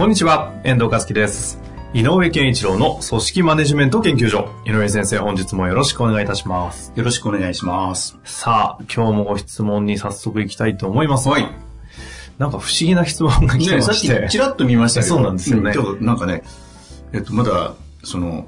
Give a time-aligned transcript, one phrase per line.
[0.00, 1.60] こんにちは、遠藤和樹です。
[1.92, 4.48] 井上健一郎の組織マネジメント研究所。
[4.64, 6.90] 井上先生、本日もよろしくお願いいたします。
[6.96, 8.16] よろしくお願いします。
[8.24, 11.28] さあ、今日もご質問に早速行きたいと思います。
[11.28, 11.46] はい。
[12.38, 14.28] なんか不思議な質問が来てね、さっきまして。
[14.30, 15.16] ちらっと見ましたけど。
[15.16, 16.44] そうなんですよねちょっとなんかね、
[17.12, 18.46] えっと、まだ、その、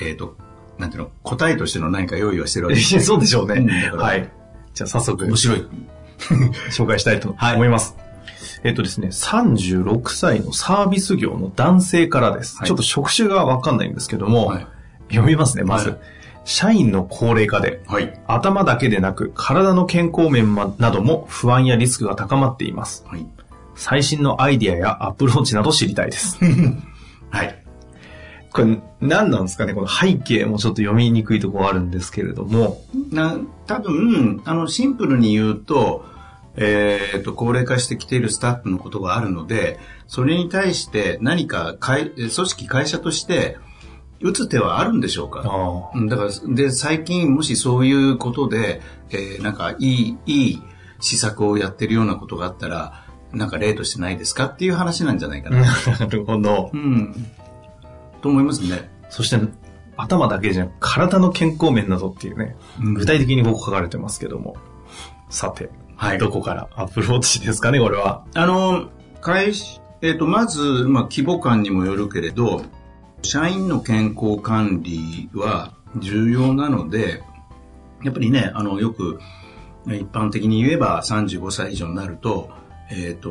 [0.00, 0.34] えっと、
[0.78, 3.90] なんていうの、答えとしての何か用意はしてるわけいやそうでしょうね。
[3.98, 4.30] はい。
[4.72, 5.68] じゃあ早速、面白い。
[6.70, 7.94] 紹介したいと 思います。
[8.62, 12.58] えっとですね、36歳のサービス業の男性からです。
[12.58, 14.66] はいちょっと職種がわかんないんですけども、はい
[15.08, 15.90] 読みますね、まず。
[15.90, 15.98] はい
[16.44, 18.18] 社員の高齢化で、はい。
[18.26, 23.04] 頭だけでなく体の健康面まなども不安やリスクが高まっています。
[23.06, 23.26] はい。
[23.74, 26.38] 最新のアイディアやアプローチなど知りたいです。
[27.30, 27.64] はい。
[28.52, 32.82] これ何なんですかねこの背景もちょっと読みにくいところあるんですけれども。
[33.12, 36.04] な、多分、あの、シンプルに言うと、
[36.56, 43.56] えっと、高齢化してきているスタッフのことがあるので、それに対して何か会、組織、会社として、
[44.22, 45.40] 打つ手はあるんでしょうか？
[46.08, 50.62] だから、で、最近もしそういうことで、えーなんかいい、いい
[51.00, 54.46] 施策をやってるようなことがあったら、なんか例としてないですか？
[54.46, 55.60] っていう話なんじゃないかな。
[55.98, 56.76] なるほどう。
[56.76, 57.14] ん。
[58.20, 58.90] と思いますね。
[59.08, 59.38] そして
[59.96, 64.56] 頭だけじゃなく体の健康面などっていうね、うん具体的にここ書かれてますけども。
[65.30, 68.24] さて、はいどこからアプローチですかねこれは。
[68.32, 68.88] あの、
[69.20, 72.62] 会社、えっ、と、まず、まあ、規模感にもよるけれど、
[73.20, 77.22] 社員の健康管理は重要なので、
[78.02, 79.20] やっぱりね、あの、よく、
[79.88, 82.48] 一般的に言えば35歳以上になると、
[82.90, 83.28] えっ、と、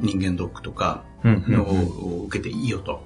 [0.00, 3.04] 人間ドックとかを受けていいよと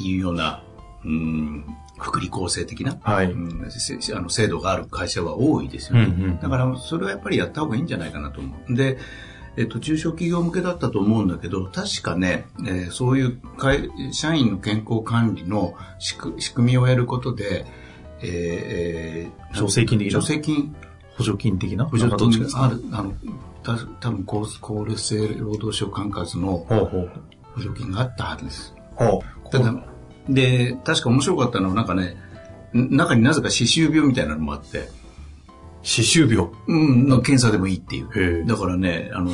[0.00, 0.64] いうような、
[1.04, 1.64] うん、
[1.98, 3.30] 福利厚生的な、はい。
[3.30, 6.04] うんせあの制度がある会社は多いですよね。
[6.04, 8.74] うんうんだから、それはやっぱりやった方がいいんじゃないかなと思う。
[8.74, 8.98] で、
[9.56, 17.64] えっと、中小企業向けだったと思うんだけど、確かね、えーそういう会社員の健康管理の仕組仕組みをやることで、
[18.20, 20.20] えーえー助成金的な？
[20.20, 20.76] 助成金、
[21.16, 21.86] 補助金的な？
[21.86, 23.14] 補助金がある、あの、
[23.62, 26.66] た多分厚厚労生労働省管轄の。
[27.54, 28.74] 補助金があったはずです。
[28.96, 29.50] ほう。
[29.50, 29.72] ただ、
[30.28, 32.16] で、確か面白かったのは、なんかね、
[32.74, 34.88] ん中になぜか歯周病みたいなのもあって、
[35.82, 36.48] 歯周病？
[36.66, 38.08] うん、の検査でもいいっていへう。
[38.14, 39.30] えだからね、あの、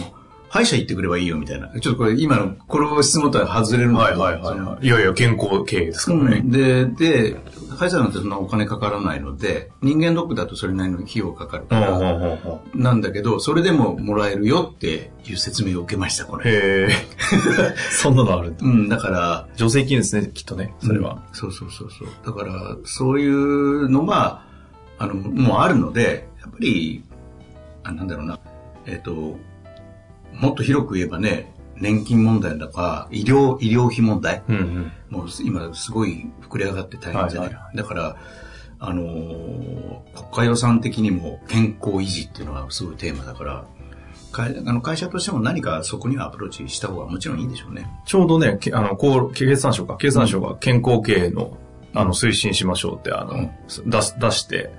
[0.52, 1.68] 歯医者行ってくればいいよみたいな。
[1.80, 4.44] ちょっとこれ今の、この質問とは外れるんだけど。
[4.44, 4.86] そのい。
[4.86, 6.42] いやいや、健康経営ですからね。
[6.44, 7.36] うんで、で、
[7.78, 12.38] 歯医者なんてそんなお金かからないので、人間ドックだとそれなりの費用かかるから、
[12.74, 16.50] なんだけど、それでももらえるよっていう説明を受けました、これ。
[16.50, 16.88] へえ。
[17.91, 18.66] そんなのあるんだ。
[18.66, 21.14] うん、だから、助成金ですね、きっとね、それは。
[21.14, 22.08] うんそうそうそうそう。
[22.26, 24.42] だから、そういうのが、
[24.98, 27.02] あの、もうあるので、やっぱり、
[27.84, 28.38] あなんだろうな、
[28.84, 29.38] えっ、と、
[30.34, 34.93] もっと広く言えばね、年金問題だとか、医療、医療費問題、うんうん。
[35.10, 37.48] もう今すごい膨れ上がって大変じゃない？
[37.48, 38.16] はいはいだから、
[38.78, 43.65] あのー国家予算的にも健康維持っていうのはすごいテーマだから、
[44.31, 47.87] かあの会社としても何かそこにはアプローチした方がもちろんいいでしょうね。
[48.06, 51.56] ちょうどね、けあの、こう、経産省か、経産省が健康経営の、
[51.94, 53.50] あの、推進しましょうって、あの、うん
[53.91, 54.71] 出す、出して、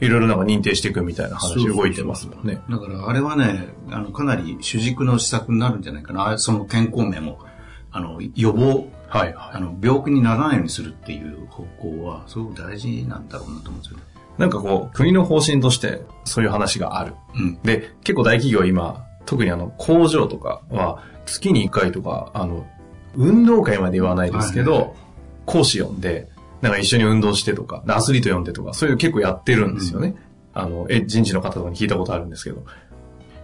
[0.00, 2.60] いろいろなんか認定していくみたいな話動いてますもんね。
[2.68, 6.30] だからあれはね、あの、かなり主軸の施策になるんじゃないかな。
[6.30, 7.38] あその健康面も、
[7.90, 14.02] あの、予防、はいはあの、病気にならないようにするっていう方向は、すごく大事なんだろうなと思うんですよね。
[14.38, 14.40] い。
[14.40, 17.14] なんかこう、国の方針として、そういう話がある。
[17.34, 17.58] うん。
[17.62, 22.66] で、結構大企業今、特にあの、工場とかは、月に1回とか、あの、
[23.14, 24.90] 運動会まで言わないですけど、はいはい
[25.46, 26.28] 講師呼んで、
[26.62, 30.16] なんか一緒に運動してとか、アスリート呼んでとか、そういうの結構やってるんですよね。
[30.54, 32.64] あの、え、人事の方とかに聞いたことあるんですけど。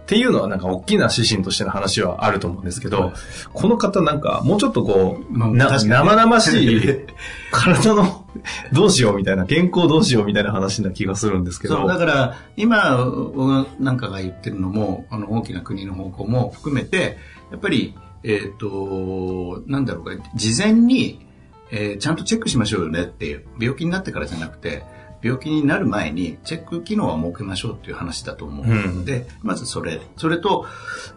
[0.03, 3.13] っていうのはなんか大きな指針としての話はあると思うんですけど、はい
[3.53, 6.81] この方なんかもうちょっとこう、まあ生々しい
[7.51, 8.25] 体の
[8.73, 11.77] どうしようみたいな、健康どうしようみたいな話な気がするんですけど。
[11.77, 17.17] そう、だから、今、僕なんかが言ってるのも、あの、大きな国の方向も含めて、
[17.51, 21.25] やっぱり、えっ、と、なんだろうか、事前に、
[21.71, 24.83] えーちゃんとチェックしましょうよねっていう、病気になってからじゃなくて、
[25.23, 30.01] 病気になる前にチェック機能は設けましょうっていう話だと思うので、まずそれ。
[30.17, 30.65] それと、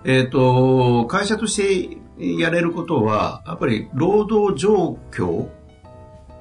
[0.04, 1.98] えっ、と、会社として
[2.40, 5.48] やれることは、やっぱり労働状況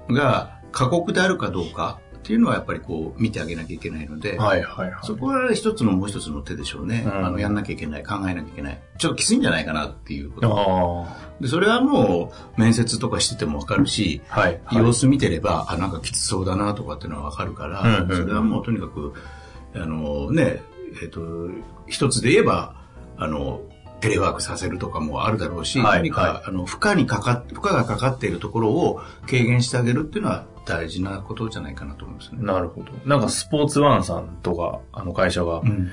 [0.10, 5.00] が過酷であるかどうかっていうのはやっぱりこう見てあげなきゃいけないので、はいはいはい。
[5.04, 7.04] そこは一つのもう一つの手でしょうね。
[7.06, 8.82] うんあの、やんなきゃいけない、考えなきゃいけない。
[8.98, 11.06] ちょっときついんじゃないかなっていうこあと。
[11.08, 11.32] あ。
[11.40, 14.60] で、それはもう面接とかしててもわかるし、はい。
[14.72, 19.14] 様子見てれば、あ、なんかきつそうだなとかっていうのはわかるから、うんうんそれはもうとにかく、
[19.76, 20.64] あのね、
[21.04, 21.22] えっ、と、
[21.86, 22.74] 一つで言えば、
[23.18, 23.62] あの、
[24.02, 32.40] テレワークさせるとかもあるだろうし、はい何か、はいあの、負荷にかかっ、負荷がかかっているところを軽減してあげるっていうのは大事なことじゃないかなと思いますね。
[32.42, 32.92] なるほど。
[33.06, 35.92] なんかスポーツワンさんとか、あの会社が、うん。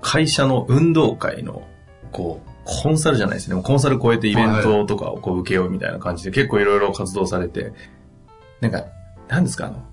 [0.00, 1.62] 会社の運動会の、
[2.10, 3.62] こう、コンサルじゃないですね。
[3.62, 7.72] コンサル超えてイベントとかをこう受けようみたいな感じで結構いろいろ活動されて、
[8.60, 8.84] なんか、
[9.28, 9.84] なんですか、あの、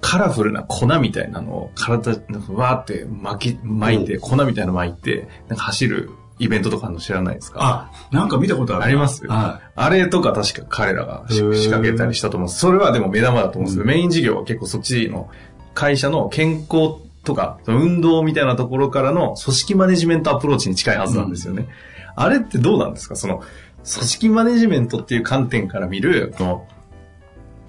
[0.00, 7.90] カラフルな粉みたいなのを体、わーって巻き、巻いて、粉みたいなの巻いて、なんか走るイベントとかの知らないですか？
[7.92, 8.84] あ、なんか見たことある。
[8.84, 9.26] あります？
[9.26, 12.60] はあれとか確か彼らが仕掛けたりしたと思うんです。
[12.60, 15.30] それはでも目玉だと思うんですけど、うんメイン事業は結構そっちの
[15.74, 21.68] 会社の健康とか、運動みたいなところからの組織マネジメントアプローチに近いはずなんですよね。
[22.16, 23.16] あれってどうなんですか？
[23.16, 23.46] その、組
[23.84, 26.68] 織マネジメントっていう観点から見る、この、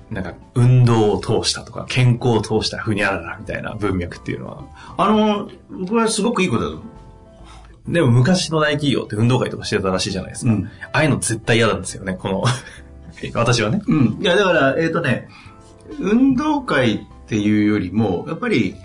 [0.09, 4.63] なんか、運動を通したとか、健康を通したふにゃららみたいな文脈っていうのは。
[4.63, 4.65] い。
[4.97, 6.85] あの、僕はすごくいいことだと思う。
[7.87, 10.51] でも昔の大企業って運動会とかしてたらしいじゃないですか。
[10.51, 12.43] うんああいうの絶対嫌なんですよね、この、
[13.33, 13.81] 私はね。
[13.87, 14.17] うん。
[14.21, 15.27] いや、だから、えっ、とね、
[15.99, 18.75] 運動会っていうよりも、やっぱり、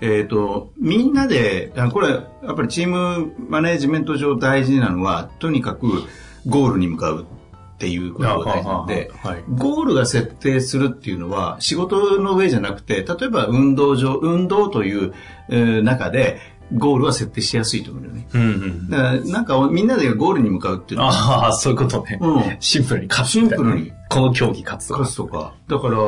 [0.00, 2.22] えっ、と、みんなで、あこれ、や
[2.52, 5.86] っぱりチームマネジメント上大事なのは、とにかく
[6.46, 7.26] ゴールに向かう
[7.74, 9.44] っていうことが大事なので、はい。
[9.54, 15.14] ゴールが設定するっていうのは、仕事の上じゃなくて、例えば運動上、運動という、
[15.48, 16.38] えー中で、
[16.72, 18.28] ゴールは設定しやすいと思うよね。
[18.34, 18.90] うんうん。
[18.90, 22.18] だから、なんか、みんなでゴールに向かうっていうのは、ああ、そういうことね。
[22.20, 22.56] うん。
[22.60, 25.00] シンプルに勝つシンプルにこの競技勝つとか。
[25.00, 25.54] 勝つとか。
[25.68, 25.98] だから、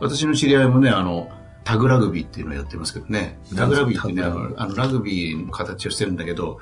[0.00, 1.28] 私の知り合いもね、あの、
[1.64, 3.38] タグラグビーっていうのをやってますけどね。
[3.56, 6.58] タグラグビーってね、あの、ラグビーの形をしてるんだけど、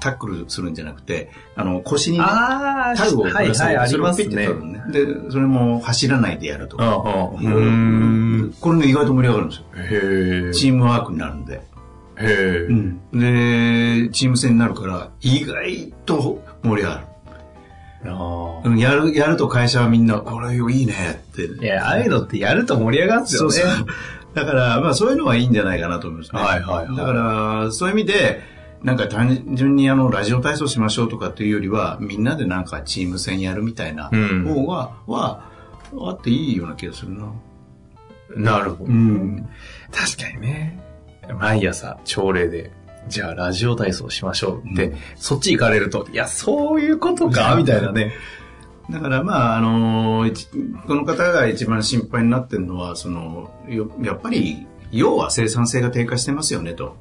[0.00, 4.82] タックルするんじゃなくて、あの、腰にね、あタグをぶら下げて、それをピッて取るのね。
[4.90, 6.84] で、それも走らないでやるとか。
[6.84, 7.48] ああ、うー
[8.48, 8.54] ん。
[8.58, 9.64] これが意外と盛り上がるんですよ。
[9.76, 10.52] へえ。
[10.54, 11.60] チームワークになるんで。
[12.20, 14.06] へえ。
[14.06, 17.04] で、チーム戦になるから、意外と盛り上がる。
[18.06, 21.48] あうんやる、やると会社はみんな、これいいねって。
[21.60, 21.64] あ。
[21.64, 23.52] いや、ああいうのってやると盛り上がるんですよね。
[23.52, 23.86] そうそう。
[24.34, 26.40] だから、まあそういうのはいいんじゃないかなと思いますね。
[26.40, 28.40] はいはいはいだから、そういう意味で、
[28.82, 35.50] なんか単純にあの、ラジオ体操しましょうとかっていうよりは、みんなでなんかチーム戦やるみたいなうん方が、は、
[36.00, 37.32] あっていいような気がするな。
[38.36, 38.92] なるほど。
[38.92, 39.48] ん。
[39.90, 40.78] 確かにね。
[41.34, 42.72] 毎朝朝礼で、
[43.08, 48.12] じゃあラジオ体操しましょうって、うんそっち行かれると、いや、そういうことか、みたいなね。
[48.90, 50.48] だからまあ、あの一
[50.86, 56.96] この方が一番心配になってるのは、その、よやっぱり、要は生産性が低下してますよねと。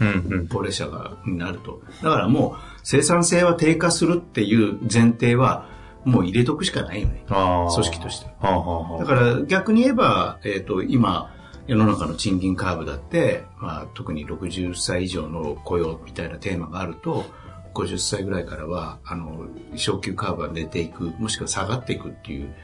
[0.00, 0.48] うんうん。
[0.48, 1.80] 高齢者がになると。
[2.02, 5.68] だからもう、生産性は低下するっていう前提は、
[6.04, 7.24] もう入れとくしかないよね。
[7.26, 8.26] 組織として。
[8.26, 11.34] はあはあはあだから逆に言えば、えっ、と、今、
[11.68, 17.26] 世の中の賃金カーブだって、まあ、特に60歳以上の雇用みたいなテーマがあると、
[17.74, 19.46] 50歳ぐらいからは、あの、
[19.76, 22.54] 昇給カーブが出ていく、もしくは下がっていくっていう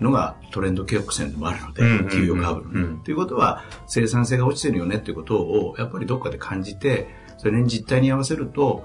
[0.00, 2.88] のがトレンド曲線でもあるので給与カーブの。
[2.88, 3.00] ね。
[3.04, 8.84] ということは、生産性が落ちてるよねっていうことを、やっぱりどっかで感じて、それに実態に合わせると、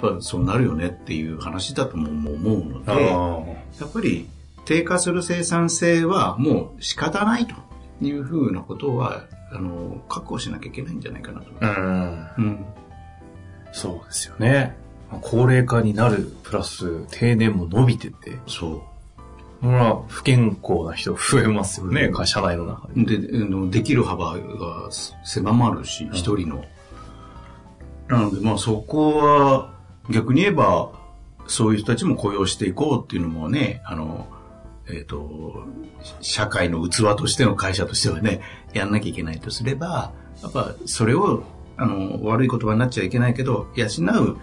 [0.00, 4.28] やっぱそうなるよねっていう話だとも思うので、あやっぱり
[4.64, 7.56] 低下する生産性はもう仕方ないと
[8.00, 11.46] いうふうなことは、あの、確保しなきゃいけないんじゃないかなと。
[11.60, 12.34] あ。
[12.38, 12.44] うん。
[12.44, 12.64] うん。
[13.72, 14.76] そうですよね。
[15.20, 18.84] 高齢化になる、プラス定年も伸びてて、そ
[19.60, 23.02] ほら、不健康な人増えますよね、うん会社内の中で。
[23.02, 23.70] う。
[23.70, 24.88] で、できる幅が
[25.24, 26.64] 狭まるし、一人の。
[28.08, 29.74] なので、まあそこは、
[30.08, 30.92] 逆に言えば、
[31.46, 34.28] そういう人たちも雇用していこうっていうのもね、あの、
[34.88, 35.64] えっ、と、
[36.20, 38.40] 社会の器としての会社としてはね、
[38.72, 41.44] やんなきゃいけないとすれば、やっぱそれを、
[41.76, 44.38] あの、悪い言葉になっちゃいけないけど、養う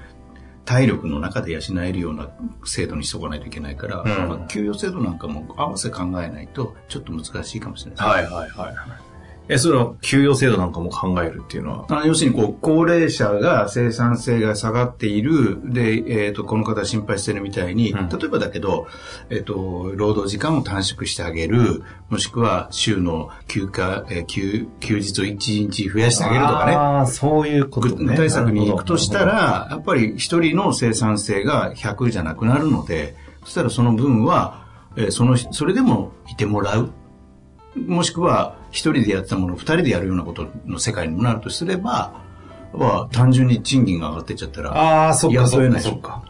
[0.65, 2.29] 体力の中で養えるような
[2.65, 8.35] 制度にしとかないといけないから、うんまあ給与制度なんかも合わせ考えないと、ちょっと難しいかもしれないですね。
[8.35, 9.16] はいはいはいはい。
[9.49, 11.85] え、それは給与制度なんかも考えるっていうのは？
[11.89, 18.87] あの要するにこう、高齢者が生産性が下がっている、で、えっ、と、この方心配してるみたいに、うん例えばだけど、
[19.29, 25.35] えっ、と、労働時間を短縮してあげる、もしくは週の休暇、えー休、休日を1
[25.69, 26.73] 日増やしてあげるとかね。
[26.73, 28.15] ああ、そういうこと具ね。
[28.15, 36.91] 体策に行くとしたら、やっぱり一人の生産性が100じゃなくなるので、そしたらその分は、えーその、それでもいてもらう。
[37.85, 42.13] もしくは、一人でやってたものを二人でやるようなことの世界にもなるとすれば、
[42.73, 46.23] まあ、単純に賃金が上がってっちゃったら、ああ、そっか、そっか、そっか。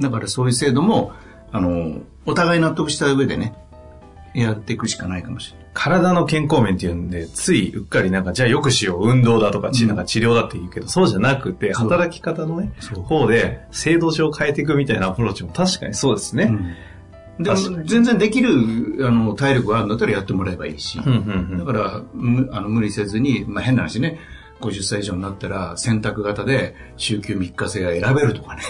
[0.00, 1.12] だからそういう制度も、
[1.52, 3.54] あの、お互い納得した上でね、
[4.34, 5.64] やっていくしかないかもしれない。
[5.74, 12.72] 体の健康面っていうんで、ついうっかりなんか、じゃあよくしよう、運動だとか、ちなんか治療だって言うけど、そうじゃなくて、働き方のね、
[13.04, 16.52] 方で、制度上変えていくみたいなアプローチも確かにそうですね。
[17.38, 21.58] でも全然できるあの体力があるんだったらやってもらえばいいし、うんうんうん。
[21.58, 24.18] だからむあの無理せずに、まあ、変な話ね。
[24.60, 28.62] 50歳以上になったら選択型で週休3日制が選べるとかね。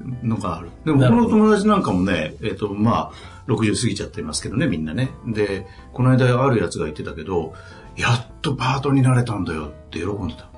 [0.22, 0.70] のがある。
[0.84, 3.12] でも僕の友達なんかもねえっ、とまあ
[3.48, 5.10] 60過ぎちゃってますけどねみんなね。
[5.26, 7.52] でこの間あるやつが言ってたけど
[7.96, 10.52] やっとパートになれたんだよって喜んでた。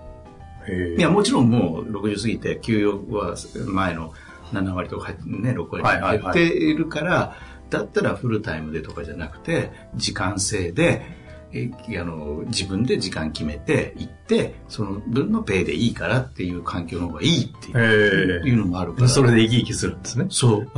[0.72, 3.34] いや、もちろんもう60過ぎて、給与は
[3.66, 4.12] 前の
[4.54, 7.36] 7割とか入ってね、6割減っているから、
[7.70, 11.23] だったらフルタイムでとかじゃなくて、時間制で、
[11.54, 11.70] え
[12.00, 19.02] あの自分で時間決めて行って、その分のペイでいいからっていう環境の方がいいっていうのもあるかえ。
[19.02, 19.08] ら。
[19.08, 20.26] それで生き生きするんですね。
[20.30, 20.70] そう。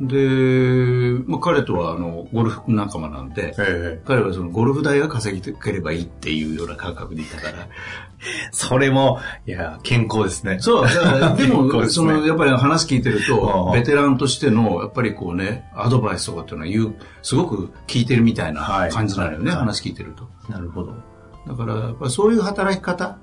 [0.00, 3.54] で、まあ、彼とはあのゴルフ仲間なんで。
[4.04, 7.68] 彼はそのゴルフ代が稼ぎてければいいっていうような感覚でいたから、
[8.52, 10.58] それも、いや、健康ですね。
[10.60, 20.28] そう、だから でも、ですねその、やっぱり話聞いてるあとあ、ベテランとしての、やっぱりこうね、アドバイスとかっていうのは言う、すごく聞いてるみたいなはい感じなのよね、はい話聞いてると。
[20.48, 20.94] なるほど。
[21.46, 23.18] だから、やっぱりそういう働き方、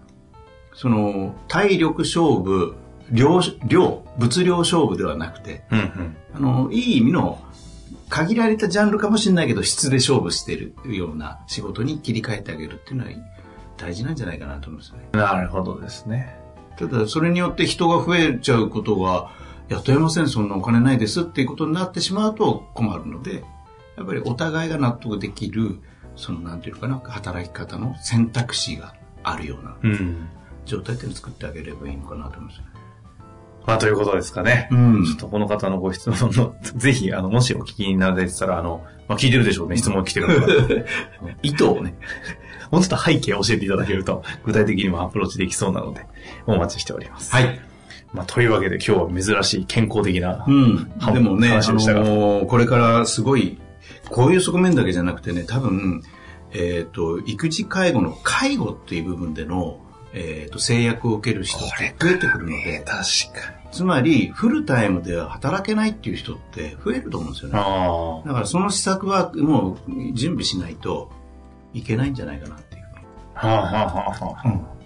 [0.74, 2.76] その、体力勝負、
[3.12, 6.18] 量、量、物量勝負ではなくて、うんうん。
[6.34, 7.42] あの、いい意味の、
[8.10, 13.12] 限られたジャンルかもしれないけど、質で勝負してるような仕事に切り替えてあげるっていうのは
[13.78, 15.10] 大事なんじゃないかなと思うんですよね。
[15.14, 16.36] なるほどですね。
[16.78, 19.32] ただ、それによって人が増えちゃうことが、
[19.70, 23.44] 雇えません、そんなお金ないですっていうことになってしまうと困るので、
[23.96, 25.80] やっぱりお互いが納得できる、
[26.20, 30.28] その、なんていうのかな、働き方の選択肢があるようなうん。
[30.66, 32.66] 状態っていうのを作ってあげればいいのかなと思いますね。
[33.66, 34.68] まあ、ということですかね。
[34.72, 40.86] うんちょっとこの方のご質問の、 ぜひ、あの、もしお聞きになられてたら、あの、まあ、聞いてるでしょうね、質問来てる
[41.42, 41.96] 意図をね、
[42.72, 46.06] もうちょっと背景を教えていただけると、具体的にもアプローチできそうなので、
[46.46, 47.34] お待ちしております。
[47.34, 47.60] はい。
[48.14, 51.12] まあ、というわけで今日は珍しい健康的な、うんは。
[51.12, 53.60] でもね、あのーこれからすごい、
[54.10, 56.04] こういう側面だけじゃなくてね、多分、
[56.52, 59.80] えっ、と、育児介護の介護っていう部分での、
[60.14, 62.92] えっ、と、制約を受ける人って増えてくるので、確
[63.40, 63.60] かに。
[63.72, 67.60] つまり、フルタイムでは働けないっていう人って増えると思うんですよね。
[67.60, 71.12] あだからその施策はもう準備しないと
[71.74, 72.84] いけないんじゃないかなっていう。
[73.36, 73.48] あ。
[73.48, 74.80] はあ、はあはあはあ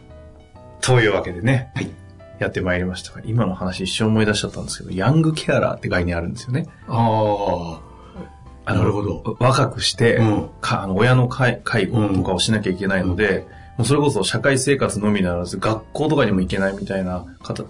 [0.81, 1.89] というわけでね、はい。
[2.39, 6.67] やってまいりましたが、今の話一瞬思い出しちゃったんですけど、ヤングケアラーって概念あるんですよね。
[6.87, 7.92] ああ
[8.71, 9.37] のなるほど。
[9.39, 13.45] 若くして、うんかあの親の介介護とかをしなきゃいけないので、
[13.77, 17.63] もうそれこそ社会生活のみならず、学校とかにも行けないみたいな方、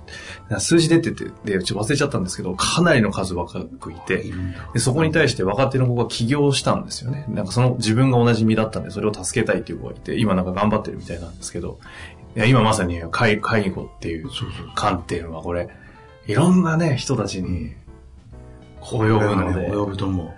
[0.60, 4.00] 数字出てて、で、ちょっと忘れちゃったんですけど、かなりの数若くいあ。
[4.02, 4.26] て。
[4.74, 7.26] でそこに対して若手の子が起業したんですよね。
[7.30, 11.80] なんかその自分が同じ身だったんで、それを助けたいっていう子がいて、今なんか頑張ってるみたいなんですけど、
[12.36, 14.30] いや今まさに介介護っていう。
[14.76, 15.70] 観点はこれ、
[16.28, 17.74] いろんなね、人たちに
[18.82, 20.34] 及ぶので、及ぶと思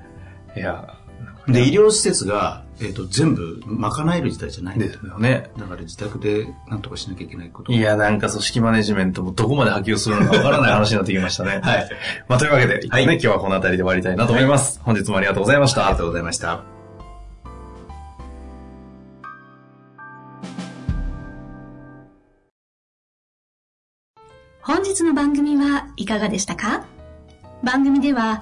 [0.55, 1.51] いや、なんかう。
[1.51, 4.99] で、医療施設が、えっ、と、全部賄える時代じゃないんだでよ。
[4.99, 5.49] すよね。
[5.57, 11.59] だから自宅で何とかしなきゃいけないこといや、なんか組織マネジメントもどこまで波及するのかわからない話になってきましたね。
[11.63, 11.89] はい。
[12.27, 14.81] まあ、というわけで、一旦ね、今日はこの辺りで終わりたいなと思います。
[14.83, 15.97] 本日もありがとうございましたありが。
[15.99, 16.63] とうございました。
[24.61, 26.85] 本日の番組はいかがでしたか？
[27.63, 28.41] 番組では